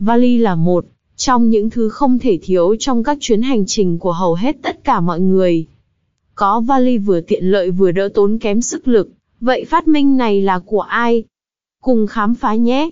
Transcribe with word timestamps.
Vali 0.00 0.38
là 0.38 0.54
một 0.54 0.84
trong 1.16 1.50
những 1.50 1.70
thứ 1.70 1.88
không 1.88 2.18
thể 2.18 2.38
thiếu 2.42 2.76
trong 2.78 3.04
các 3.04 3.18
chuyến 3.20 3.42
hành 3.42 3.64
trình 3.66 3.98
của 3.98 4.12
hầu 4.12 4.34
hết 4.34 4.56
tất 4.62 4.84
cả 4.84 5.00
mọi 5.00 5.20
người. 5.20 5.66
Có 6.34 6.60
vali 6.60 6.98
vừa 6.98 7.20
tiện 7.20 7.44
lợi 7.44 7.70
vừa 7.70 7.90
đỡ 7.90 8.08
tốn 8.14 8.38
kém 8.38 8.60
sức 8.60 8.88
lực. 8.88 9.10
Vậy 9.40 9.64
phát 9.64 9.88
minh 9.88 10.16
này 10.16 10.42
là 10.42 10.58
của 10.58 10.80
ai? 10.80 11.24
Cùng 11.82 12.06
khám 12.06 12.34
phá 12.34 12.54
nhé! 12.54 12.90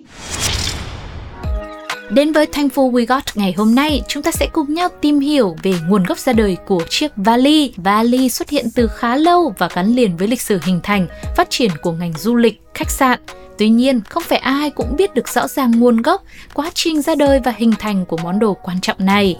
Đến 2.09 2.31
với 2.31 2.45
Thankful 2.45 2.91
We 2.91 3.05
Got 3.05 3.23
ngày 3.35 3.53
hôm 3.57 3.75
nay, 3.75 4.01
chúng 4.07 4.23
ta 4.23 4.31
sẽ 4.31 4.47
cùng 4.53 4.73
nhau 4.73 4.89
tìm 5.01 5.19
hiểu 5.19 5.55
về 5.63 5.73
nguồn 5.87 6.03
gốc 6.03 6.19
ra 6.19 6.33
đời 6.33 6.57
của 6.67 6.83
chiếc 6.89 7.11
vali. 7.15 7.73
Vali 7.77 8.29
xuất 8.29 8.49
hiện 8.49 8.65
từ 8.75 8.87
khá 8.87 9.15
lâu 9.15 9.53
và 9.57 9.69
gắn 9.73 9.95
liền 9.95 10.17
với 10.17 10.27
lịch 10.27 10.41
sử 10.41 10.59
hình 10.63 10.79
thành, 10.83 11.07
phát 11.37 11.49
triển 11.49 11.71
của 11.81 11.91
ngành 11.91 12.13
du 12.17 12.35
lịch, 12.35 12.61
khách 12.73 12.89
sạn. 12.89 13.19
Tuy 13.57 13.69
nhiên, 13.69 14.01
không 14.09 14.23
phải 14.23 14.39
ai 14.39 14.69
cũng 14.69 14.95
biết 14.95 15.13
được 15.13 15.27
rõ 15.27 15.47
ràng 15.47 15.71
nguồn 15.79 16.01
gốc, 16.01 16.23
quá 16.53 16.71
trình 16.73 17.01
ra 17.01 17.15
đời 17.15 17.39
và 17.43 17.53
hình 17.57 17.73
thành 17.79 18.05
của 18.05 18.17
món 18.17 18.39
đồ 18.39 18.53
quan 18.63 18.81
trọng 18.81 19.05
này. 19.05 19.35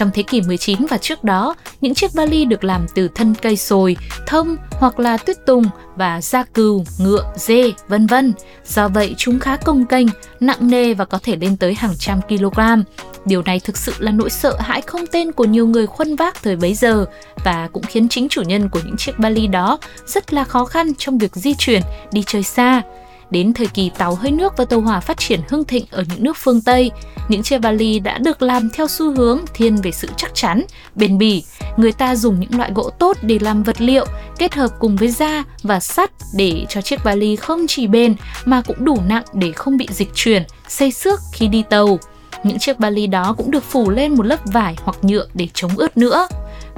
Trong 0.00 0.10
thế 0.14 0.22
kỷ 0.22 0.40
19 0.40 0.86
và 0.90 0.98
trước 0.98 1.24
đó, 1.24 1.54
những 1.80 1.94
chiếc 1.94 2.12
vali 2.12 2.44
được 2.44 2.64
làm 2.64 2.86
từ 2.94 3.08
thân 3.14 3.34
cây 3.42 3.56
sồi, 3.56 3.96
thông 4.26 4.56
hoặc 4.70 5.00
là 5.00 5.16
tuyết 5.16 5.36
tùng 5.46 5.64
và 5.96 6.20
da 6.20 6.42
cừu, 6.42 6.84
ngựa, 6.98 7.32
dê, 7.36 7.72
vân 7.88 8.06
vân. 8.06 8.32
Do 8.66 8.88
vậy 8.88 9.14
chúng 9.18 9.38
khá 9.38 9.56
công 9.56 9.86
kênh, 9.86 10.06
nặng 10.40 10.70
nề 10.70 10.94
và 10.94 11.04
có 11.04 11.18
thể 11.22 11.36
lên 11.36 11.56
tới 11.56 11.74
hàng 11.74 11.94
trăm 11.98 12.20
kg. 12.28 12.60
Điều 13.24 13.42
này 13.42 13.60
thực 13.60 13.76
sự 13.76 13.92
là 13.98 14.12
nỗi 14.12 14.30
sợ 14.30 14.56
hãi 14.58 14.80
không 14.80 15.06
tên 15.12 15.32
của 15.32 15.44
nhiều 15.44 15.66
người 15.66 15.86
khuân 15.86 16.16
vác 16.16 16.42
thời 16.42 16.56
bấy 16.56 16.74
giờ 16.74 17.04
và 17.44 17.68
cũng 17.72 17.82
khiến 17.82 18.08
chính 18.08 18.28
chủ 18.28 18.42
nhân 18.42 18.68
của 18.68 18.80
những 18.84 18.96
chiếc 18.96 19.18
vali 19.18 19.46
đó 19.46 19.78
rất 20.06 20.32
là 20.32 20.44
khó 20.44 20.64
khăn 20.64 20.94
trong 20.98 21.18
việc 21.18 21.34
di 21.34 21.54
chuyển, 21.54 21.82
đi 22.12 22.22
chơi 22.26 22.42
xa. 22.42 22.82
Đến 23.30 23.52
thời 23.52 23.66
kỳ 23.66 23.90
tàu 23.98 24.14
hơi 24.14 24.30
nước 24.30 24.56
và 24.56 24.64
tàu 24.64 24.80
hỏa 24.80 25.00
phát 25.00 25.18
triển 25.18 25.40
hưng 25.48 25.64
thịnh 25.64 25.84
ở 25.90 26.04
những 26.10 26.24
nước 26.24 26.36
phương 26.36 26.60
Tây, 26.60 26.90
những 27.28 27.42
chiếc 27.42 27.58
vali 27.58 27.98
đã 27.98 28.18
được 28.18 28.42
làm 28.42 28.70
theo 28.70 28.86
xu 28.88 29.14
hướng 29.14 29.40
thiên 29.54 29.76
về 29.76 29.90
sự 29.90 30.08
chắc 30.16 30.30
chắn, 30.34 30.62
bền 30.94 31.18
bỉ. 31.18 31.44
Người 31.76 31.92
ta 31.92 32.16
dùng 32.16 32.40
những 32.40 32.58
loại 32.58 32.70
gỗ 32.74 32.90
tốt 32.90 33.16
để 33.22 33.38
làm 33.40 33.62
vật 33.62 33.80
liệu, 33.80 34.06
kết 34.38 34.54
hợp 34.54 34.70
cùng 34.78 34.96
với 34.96 35.08
da 35.08 35.44
và 35.62 35.80
sắt 35.80 36.10
để 36.34 36.66
cho 36.68 36.80
chiếc 36.80 37.04
vali 37.04 37.36
không 37.36 37.66
chỉ 37.68 37.86
bền 37.86 38.14
mà 38.44 38.62
cũng 38.66 38.84
đủ 38.84 38.98
nặng 39.08 39.24
để 39.34 39.52
không 39.52 39.76
bị 39.76 39.88
dịch 39.90 40.10
chuyển, 40.14 40.42
xây 40.68 40.92
xước 40.92 41.20
khi 41.32 41.48
đi 41.48 41.62
tàu. 41.70 41.98
Những 42.44 42.58
chiếc 42.58 42.78
vali 42.78 43.06
đó 43.06 43.34
cũng 43.38 43.50
được 43.50 43.64
phủ 43.64 43.90
lên 43.90 44.14
một 44.14 44.26
lớp 44.26 44.40
vải 44.44 44.76
hoặc 44.84 44.96
nhựa 45.02 45.26
để 45.34 45.48
chống 45.54 45.70
ướt 45.76 45.96
nữa. 45.96 46.26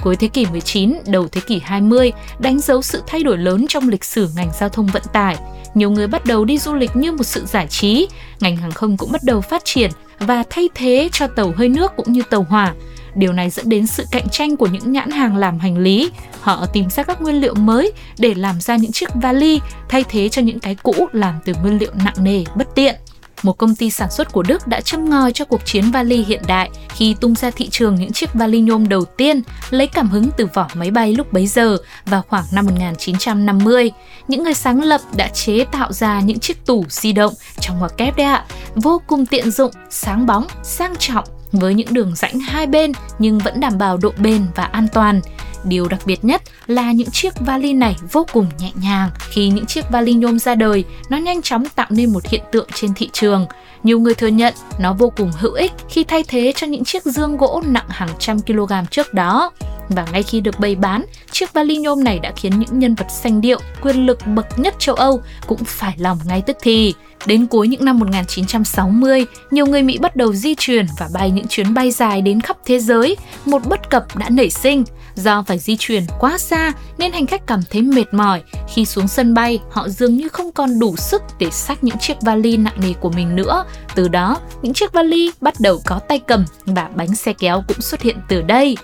Cuối 0.01 0.17
thế 0.17 0.29
kỷ 0.29 0.47
19, 0.47 0.95
đầu 1.07 1.29
thế 1.29 1.41
kỷ 1.47 1.61
20 1.65 2.12
đánh 2.39 2.61
dấu 2.61 2.83
sự 2.83 3.03
thay 3.07 3.23
đổi 3.23 3.39
lớn 3.39 3.67
trong 3.69 3.89
lịch 3.89 4.05
sử 4.05 4.29
ngành 4.37 4.51
giao 4.61 4.69
thông 4.69 4.87
vận 4.87 5.03
tải. 5.12 5.37
Nhiều 5.75 5.91
người 5.91 6.07
bắt 6.07 6.25
đầu 6.25 6.45
đi 6.45 6.59
du 6.59 6.75
lịch 6.75 6.97
như 6.97 7.12
một 7.12 7.25
sự 7.25 7.45
giải 7.47 7.67
trí, 7.67 8.09
ngành 8.41 8.57
hàng 8.57 8.73
không 8.73 8.97
cũng 8.97 9.13
bắt 9.13 9.20
đầu 9.25 9.41
phát 9.41 9.65
triển 9.65 9.91
và 10.19 10.45
thay 10.51 10.69
thế 10.75 11.09
cho 11.13 11.27
tàu 11.27 11.53
hơi 11.57 11.69
nước 11.69 11.93
cũng 11.97 12.13
như 12.13 12.23
tàu 12.31 12.47
hỏa. 12.48 12.75
Điều 13.14 13.33
này 13.33 13.51
dẫn 13.51 13.69
đến 13.69 13.86
sự 13.86 14.05
cạnh 14.11 14.29
tranh 14.29 14.57
của 14.57 14.67
những 14.67 14.92
nhãn 14.92 15.11
hàng 15.11 15.36
làm 15.36 15.58
hành 15.58 15.79
lý. 15.79 16.11
Họ 16.41 16.67
tìm 16.67 16.91
ra 16.91 17.02
các 17.02 17.23
nguyên 17.23 17.41
liệu 17.41 17.55
mới 17.55 17.92
để 18.19 18.35
làm 18.35 18.61
ra 18.61 18.77
những 18.77 18.92
chiếc 18.92 19.08
vali 19.14 19.61
thay 19.89 20.05
thế 20.08 20.29
cho 20.29 20.42
những 20.42 20.61
cái 20.61 20.77
cũ 20.83 21.08
làm 21.13 21.35
từ 21.45 21.52
nguyên 21.63 21.79
liệu 21.79 21.91
nặng 22.05 22.14
nề, 22.25 22.45
bất 22.57 22.75
tiện 22.75 22.95
một 23.42 23.58
công 23.58 23.75
ty 23.75 23.91
sản 23.91 24.11
xuất 24.11 24.33
của 24.33 24.42
Đức 24.42 24.67
đã 24.67 24.80
châm 24.80 25.11
ngòi 25.11 25.33
cho 25.33 25.45
cuộc 25.45 25.61
chiến 25.64 25.91
vali 25.91 26.25
hiện 26.25 26.42
đại 26.47 26.70
khi 26.89 27.14
tung 27.20 27.35
ra 27.35 27.51
thị 27.51 27.69
trường 27.69 27.95
những 27.95 28.13
chiếc 28.13 28.35
vali 28.35 28.61
nhôm 28.61 28.89
đầu 28.89 29.05
tiên 29.05 29.42
lấy 29.70 29.86
cảm 29.86 30.08
hứng 30.08 30.30
từ 30.36 30.47
vỏ 30.55 30.69
máy 30.75 30.91
bay 30.91 31.13
lúc 31.13 31.33
bấy 31.33 31.47
giờ 31.47 31.77
vào 32.07 32.23
khoảng 32.29 32.45
năm 32.52 32.67
1950. 32.67 33.92
Những 34.29 34.45
người 34.45 34.55
sáng 34.55 34.83
lập 34.83 35.01
đã 35.17 35.29
chế 35.29 35.64
tạo 35.64 35.92
ra 35.92 36.20
những 36.20 36.39
chiếc 36.39 36.67
tủ 36.67 36.85
di 36.89 37.13
động 37.13 37.33
trong 37.61 37.79
ngoặc 37.79 37.97
kép 37.97 38.17
đấy 38.17 38.27
ạ, 38.27 38.45
vô 38.75 39.02
cùng 39.07 39.27
tiện 39.27 39.51
dụng, 39.51 39.73
sáng 39.91 40.27
bóng, 40.27 40.47
sang 40.63 40.97
trọng 40.98 41.25
với 41.52 41.75
những 41.75 41.95
đường 41.95 42.13
rãnh 42.17 42.41
hai 42.41 42.67
bên 42.67 42.92
nhưng 43.19 43.39
vẫn 43.39 43.61
đảm 43.61 43.79
bảo 43.79 43.97
độ 43.97 44.13
bền 44.19 44.47
và 44.55 44.64
an 44.64 44.89
toàn. 44.92 45.20
Điều 45.64 45.89
đặc 45.89 46.00
biệt 46.06 46.24
nhất 46.24 46.42
là 46.67 46.92
những 46.92 47.11
chiếc 47.11 47.40
vali 47.40 47.73
này 47.73 47.96
vô 48.12 48.27
cùng 48.33 48.48
nhẹ 48.58 48.70
nhàng. 48.74 49.11
Khi 49.30 49.48
những 49.48 49.67
chiếc 49.67 49.90
vali 49.90 50.12
nhôm 50.12 50.39
ra 50.39 50.55
đời, 50.55 50.84
nó 51.08 51.17
nhanh 51.17 51.42
chóng 51.42 51.64
tạo 51.74 51.86
nên 51.90 52.12
một 52.12 52.27
hiện 52.27 52.42
tượng 52.52 52.68
trên 52.74 52.95
thị 52.95 53.08
trường. 53.12 53.46
Nhiều 53.83 54.01
người 54.01 54.14
thừa 54.14 54.27
nhận 54.27 54.55
nó 54.78 54.92
vô 54.92 55.12
cùng 55.17 55.33
hữu 55.39 55.52
ích 55.52 55.72
khi 55.89 56.05
thay 56.05 56.24
thế 56.28 56.52
cho 56.56 56.67
những 56.67 56.84
chiếc 56.84 57.05
dương 57.05 57.36
gỗ 57.36 57.62
nặng 57.67 57.89
hàng 57.89 58.11
trăm 58.18 58.40
kg 58.40 58.72
trước 58.90 59.14
đó. 59.14 59.51
Và 59.89 60.06
ngay 60.12 60.22
khi 60.22 60.40
được 60.40 60.61
bày 60.61 60.74
bán, 60.74 61.05
chiếc 61.30 61.52
vali 61.52 61.77
nhôm 61.77 62.05
này 62.05 62.18
đã 62.18 62.33
khiến 62.36 62.58
những 62.58 62.78
nhân 62.78 62.95
vật 62.95 63.06
xanh 63.11 63.40
điệu, 63.40 63.58
quyền 63.83 64.06
lực 64.06 64.27
bậc 64.27 64.58
nhất 64.58 64.74
châu 64.78 64.95
Âu 64.95 65.20
cũng 65.46 65.64
phải 65.64 65.95
lòng 65.98 66.18
ngay 66.24 66.42
tức 66.46 66.56
thì. 66.62 66.95
Đến 67.27 67.46
cuối 67.46 67.68
những 67.68 67.84
năm 67.84 67.98
1960, 67.98 69.27
nhiều 69.51 69.67
người 69.67 69.83
Mỹ 69.83 69.98
bắt 69.98 70.17
đầu 70.17 70.33
di 70.33 70.55
chuyển 70.58 70.86
và 70.98 71.08
bay 71.14 71.30
những 71.30 71.46
chuyến 71.48 71.74
bay 71.74 71.90
dài 71.90 72.22
đến 72.22 72.40
khắp 72.40 72.56
thế 72.64 72.78
giới. 72.78 73.17
Một 73.45 73.67
bất 73.67 73.90
cập 73.90 74.17
đã 74.17 74.28
nảy 74.30 74.51
sinh. 74.51 74.84
Do 75.17 75.42
phải 75.46 75.58
di 75.58 75.77
chuyển 75.78 76.06
quá 76.20 76.39
xa 76.39 76.73
nên 76.98 77.12
hành 77.12 77.27
khách 77.27 77.46
cảm 77.46 77.61
thấy 77.70 77.83
mệt 77.83 78.14
mỏi. 78.14 78.42
Khi 78.74 78.84
xuống 78.84 79.08
sân 79.08 79.34
bay, 79.34 79.61
họ 79.70 79.89
dường 79.89 80.17
như 80.17 80.28
không 80.28 80.52
còn 80.52 80.78
đủ 80.78 80.96
sức 80.96 81.23
để 81.39 81.50
xách 81.50 81.84
những 81.84 81.98
chiếc 81.98 82.17
vali 82.20 82.56
nặng 82.56 82.80
nề 82.83 82.92
của 82.92 83.11
mình 83.11 83.36
nữa. 83.36 83.64
Từ 83.95 84.08
đó, 84.08 84.40
những 84.62 84.74
chiếc 84.74 84.92
vali 84.92 85.30
bắt 85.40 85.55
đầu 85.61 85.80
có 85.86 85.98
tay 85.98 86.18
cầm 86.18 86.45
và 86.67 86.89
bánh 86.95 87.14
xe 87.14 87.33
kéo 87.33 87.62
cũng 87.68 87.80
xuất 87.80 88.02
hiện 88.02 88.17
từ 88.28 88.42
đây. 88.42 88.77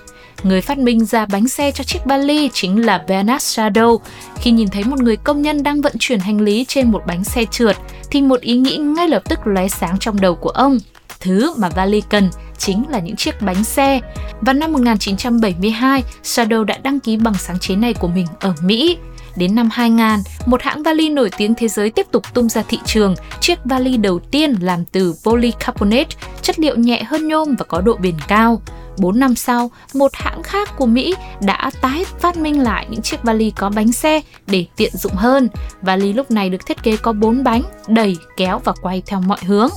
Người 0.42 0.60
phát 0.60 0.78
minh 0.78 1.04
ra 1.04 1.26
bánh 1.26 1.48
xe 1.48 1.70
cho 1.70 1.84
chiếc 1.84 2.04
vali 2.04 2.50
chính 2.52 2.86
là 2.86 3.04
Bernard 3.08 3.44
Shadow. 3.44 3.98
Khi 4.36 4.50
nhìn 4.50 4.68
thấy 4.68 4.84
một 4.84 5.00
người 5.00 5.16
công 5.16 5.42
nhân 5.42 5.62
đang 5.62 5.80
vận 5.80 5.92
chuyển 5.98 6.20
hành 6.20 6.40
lý 6.40 6.64
trên 6.68 6.90
một 6.90 7.02
bánh 7.06 7.24
xe 7.24 7.44
trượt, 7.50 7.76
thì 8.10 8.22
một 8.22 8.40
ý 8.40 8.56
nghĩ 8.56 8.76
ngay 8.76 9.08
lập 9.08 9.22
tức 9.28 9.38
lóe 9.44 9.68
sáng 9.68 9.96
trong 10.00 10.20
đầu 10.20 10.34
của 10.34 10.50
ông. 10.50 10.78
Thứ 11.20 11.54
mà 11.56 11.68
vali 11.68 12.00
cần 12.00 12.30
chính 12.58 12.88
là 12.88 12.98
những 12.98 13.16
chiếc 13.16 13.42
bánh 13.42 13.64
xe. 13.64 14.00
Vào 14.40 14.54
năm 14.54 14.72
1972, 14.72 16.04
Shadow 16.22 16.64
đã 16.64 16.78
đăng 16.82 17.00
ký 17.00 17.16
bằng 17.16 17.34
sáng 17.34 17.58
chế 17.58 17.76
này 17.76 17.94
của 17.94 18.08
mình 18.08 18.26
ở 18.40 18.54
Mỹ. 18.62 18.98
Đến 19.36 19.54
năm 19.54 19.68
2000, 19.72 20.06
một 20.46 20.62
hãng 20.62 20.82
vali 20.82 21.08
nổi 21.08 21.30
tiếng 21.36 21.54
thế 21.54 21.68
giới 21.68 21.90
tiếp 21.90 22.06
tục 22.10 22.34
tung 22.34 22.48
ra 22.48 22.62
thị 22.68 22.78
trường 22.84 23.14
chiếc 23.40 23.58
vali 23.64 23.96
đầu 23.96 24.18
tiên 24.18 24.54
làm 24.60 24.84
từ 24.84 25.14
polycarbonate, 25.24 26.16
chất 26.42 26.58
liệu 26.58 26.76
nhẹ 26.76 27.02
hơn 27.02 27.28
nhôm 27.28 27.54
và 27.58 27.64
có 27.64 27.80
độ 27.80 27.96
bền 27.96 28.14
cao. 28.28 28.62
4 28.98 29.18
năm 29.18 29.34
sau, 29.34 29.70
một 29.94 30.10
hãng 30.14 30.42
khác 30.42 30.76
của 30.76 30.86
Mỹ 30.86 31.14
đã 31.40 31.70
tái 31.80 32.04
phát 32.18 32.36
minh 32.36 32.62
lại 32.62 32.86
những 32.90 33.02
chiếc 33.02 33.22
vali 33.22 33.50
có 33.50 33.70
bánh 33.70 33.92
xe 33.92 34.20
để 34.46 34.66
tiện 34.76 34.96
dụng 34.96 35.14
hơn. 35.14 35.48
Vali 35.82 36.12
lúc 36.12 36.30
này 36.30 36.50
được 36.50 36.66
thiết 36.66 36.82
kế 36.82 36.96
có 36.96 37.12
4 37.12 37.44
bánh, 37.44 37.62
đẩy, 37.88 38.16
kéo 38.36 38.60
và 38.64 38.72
quay 38.82 39.02
theo 39.06 39.20
mọi 39.20 39.38
hướng. 39.46 39.68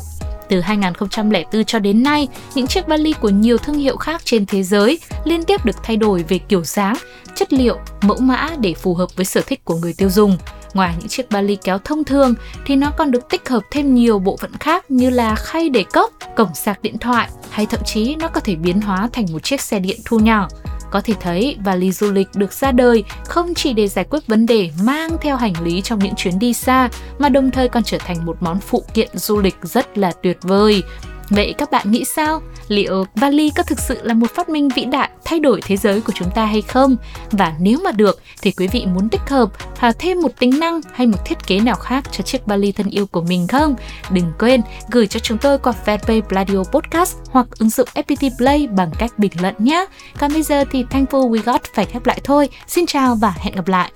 Từ 0.51 0.61
2004 0.61 1.63
cho 1.65 1.79
đến 1.79 2.03
nay, 2.03 2.27
những 2.55 2.67
chiếc 2.67 2.87
vali 2.87 3.13
của 3.13 3.29
nhiều 3.29 3.57
thương 3.57 3.75
hiệu 3.75 3.97
khác 3.97 4.21
trên 4.25 4.45
thế 4.45 4.63
giới 4.63 4.99
liên 5.23 5.43
tiếp 5.43 5.65
được 5.65 5.83
thay 5.83 5.97
đổi 5.97 6.23
về 6.27 6.37
kiểu 6.37 6.63
dáng, 6.63 6.95
chất 7.35 7.53
liệu, 7.53 7.77
mẫu 8.01 8.17
mã 8.17 8.49
để 8.59 8.73
phù 8.73 8.93
hợp 8.93 9.15
với 9.15 9.25
sở 9.25 9.41
thích 9.41 9.65
của 9.65 9.75
người 9.75 9.93
tiêu 9.93 10.09
dùng. 10.09 10.37
Ngoài 10.73 10.95
những 10.99 11.07
chiếc 11.07 11.31
vali 11.31 11.55
kéo 11.55 11.77
thông 11.77 12.03
thường 12.03 12.33
thì 12.65 12.75
nó 12.75 12.91
còn 12.97 13.11
được 13.11 13.29
tích 13.29 13.49
hợp 13.49 13.63
thêm 13.71 13.95
nhiều 13.95 14.19
bộ 14.19 14.37
phận 14.37 14.51
khác 14.59 14.91
như 14.91 15.09
là 15.09 15.35
khay 15.35 15.69
để 15.69 15.83
cốc, 15.93 16.11
cổng 16.35 16.55
sạc 16.55 16.81
điện 16.81 16.97
thoại 16.97 17.29
hay 17.49 17.65
thậm 17.65 17.81
chí 17.85 18.15
nó 18.15 18.27
có 18.27 18.39
thể 18.39 18.55
biến 18.55 18.81
hóa 18.81 19.09
thành 19.13 19.25
một 19.31 19.43
chiếc 19.43 19.61
xe 19.61 19.79
điện 19.79 19.99
thu 20.05 20.19
nhỏ. 20.19 20.47
Có 20.91 21.01
thể 21.01 21.13
thấy 21.19 21.57
vali 21.63 21.91
du 21.91 22.11
lịch 22.11 22.27
được 22.35 22.53
ra 22.53 22.71
đời 22.71 23.03
không 23.25 23.53
chỉ 23.53 23.73
để 23.73 23.87
giải 23.87 24.05
quyết 24.09 24.27
vấn 24.27 24.45
đề 24.45 24.69
mang 24.83 25.17
theo 25.21 25.35
hành 25.35 25.53
lý 25.63 25.81
trong 25.81 25.99
những 25.99 26.15
chuyến 26.15 26.39
đi 26.39 26.53
xa, 26.53 26.89
mà 27.19 27.29
đồng 27.29 27.51
thời 27.51 27.69
còn 27.69 27.83
trở 27.83 27.97
thành 27.97 28.25
một 28.25 28.37
món 28.39 28.59
phụ 28.59 28.83
kiện 28.93 29.09
du 29.13 29.39
lịch 29.39 29.55
rất 29.63 29.97
là 29.97 30.11
tuyệt 30.23 30.37
vời. 30.41 30.83
Vậy 31.31 31.53
các 31.57 31.71
bạn 31.71 31.91
nghĩ 31.91 32.05
sao? 32.05 32.41
Liệu 32.67 33.05
vali 33.15 33.49
có 33.49 33.63
thực 33.63 33.79
sự 33.79 33.99
là 34.03 34.13
một 34.13 34.31
phát 34.35 34.49
minh 34.49 34.69
vĩ 34.75 34.85
đại 34.85 35.09
thay 35.25 35.39
đổi 35.39 35.61
thế 35.61 35.77
giới 35.77 36.01
của 36.01 36.13
chúng 36.15 36.31
ta 36.35 36.45
hay 36.45 36.61
không? 36.61 36.95
Và 37.31 37.53
nếu 37.59 37.79
mà 37.83 37.91
được, 37.91 38.21
thì 38.41 38.51
quý 38.51 38.67
vị 38.67 38.85
muốn 38.85 39.09
tích 39.09 39.21
hợp 39.27 39.49
hoặc 39.77 39.95
thêm 39.99 40.21
một 40.21 40.31
tính 40.39 40.59
năng 40.59 40.81
hay 40.93 41.07
một 41.07 41.17
thiết 41.25 41.47
kế 41.47 41.59
nào 41.59 41.75
khác 41.75 42.03
cho 42.11 42.23
chiếc 42.23 42.45
vali 42.45 42.71
thân 42.71 42.89
yêu 42.89 43.05
của 43.07 43.21
mình 43.21 43.47
không? 43.47 43.75
Đừng 44.09 44.31
quên 44.39 44.61
gửi 44.91 45.07
cho 45.07 45.19
chúng 45.19 45.37
tôi 45.37 45.59
qua 45.59 45.73
fanpage 45.85 46.21
Radio 46.31 46.63
Podcast 46.71 47.17
hoặc 47.29 47.47
ứng 47.59 47.69
dụng 47.69 47.87
FPT 47.93 48.29
Play 48.37 48.67
bằng 48.67 48.91
cách 48.99 49.19
bình 49.19 49.31
luận 49.41 49.55
nhé. 49.59 49.85
Còn 50.19 50.33
bây 50.33 50.43
giờ 50.43 50.65
thì 50.71 50.83
Thankful 50.83 51.31
We 51.31 51.41
Got 51.45 51.61
phải 51.73 51.85
khép 51.85 52.05
lại 52.05 52.19
thôi. 52.23 52.49
Xin 52.67 52.85
chào 52.85 53.15
và 53.15 53.33
hẹn 53.37 53.55
gặp 53.55 53.67
lại. 53.67 53.91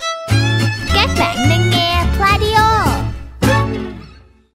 Các 0.95 1.09
bạn 1.19 1.35